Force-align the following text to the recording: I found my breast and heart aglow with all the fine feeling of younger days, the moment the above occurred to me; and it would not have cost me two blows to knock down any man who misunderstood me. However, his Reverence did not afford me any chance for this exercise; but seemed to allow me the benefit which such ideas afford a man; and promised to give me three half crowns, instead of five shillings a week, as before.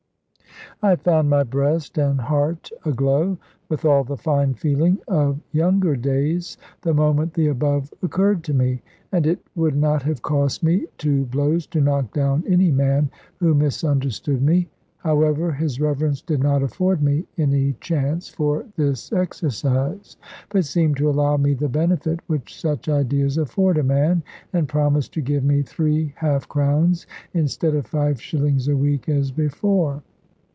I 0.83 0.95
found 0.95 1.29
my 1.29 1.43
breast 1.43 1.99
and 1.99 2.19
heart 2.19 2.71
aglow 2.85 3.37
with 3.69 3.85
all 3.85 4.03
the 4.03 4.17
fine 4.17 4.55
feeling 4.55 4.97
of 5.07 5.39
younger 5.51 5.95
days, 5.95 6.57
the 6.81 6.93
moment 6.93 7.35
the 7.35 7.49
above 7.49 7.93
occurred 8.01 8.43
to 8.45 8.53
me; 8.55 8.81
and 9.11 9.27
it 9.27 9.37
would 9.53 9.75
not 9.75 10.01
have 10.03 10.23
cost 10.23 10.63
me 10.63 10.87
two 10.97 11.25
blows 11.25 11.67
to 11.67 11.81
knock 11.81 12.11
down 12.13 12.43
any 12.47 12.71
man 12.71 13.11
who 13.37 13.53
misunderstood 13.53 14.41
me. 14.41 14.69
However, 14.97 15.51
his 15.51 15.79
Reverence 15.79 16.19
did 16.19 16.41
not 16.41 16.63
afford 16.63 17.03
me 17.03 17.27
any 17.37 17.73
chance 17.73 18.27
for 18.27 18.65
this 18.75 19.13
exercise; 19.13 20.17
but 20.49 20.65
seemed 20.65 20.97
to 20.97 21.09
allow 21.11 21.37
me 21.37 21.53
the 21.53 21.69
benefit 21.69 22.21
which 22.25 22.59
such 22.59 22.89
ideas 22.89 23.37
afford 23.37 23.77
a 23.77 23.83
man; 23.83 24.23
and 24.51 24.67
promised 24.67 25.13
to 25.13 25.21
give 25.21 25.43
me 25.43 25.61
three 25.61 26.13
half 26.17 26.47
crowns, 26.49 27.05
instead 27.35 27.75
of 27.75 27.85
five 27.85 28.19
shillings 28.19 28.67
a 28.67 28.75
week, 28.75 29.07
as 29.09 29.31
before. 29.31 30.01